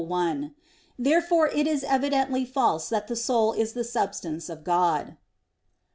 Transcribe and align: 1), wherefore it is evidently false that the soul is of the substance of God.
1), 0.01 0.55
wherefore 0.97 1.47
it 1.49 1.67
is 1.67 1.83
evidently 1.83 2.43
false 2.43 2.89
that 2.89 3.07
the 3.07 3.15
soul 3.15 3.53
is 3.53 3.67
of 3.69 3.73
the 3.75 3.83
substance 3.83 4.49
of 4.49 4.63
God. 4.63 5.15